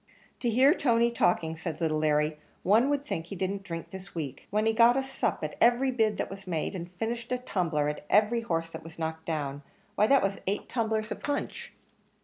[0.39, 4.47] "To hear Tony talking," said little Larry, "one would think he didn't drink this week;
[4.49, 7.87] when he got a sup at every bid that was made, and finished a tumbler
[7.87, 9.61] as every horse was knocked down;
[9.93, 11.71] why that was eight tumblers of punch!"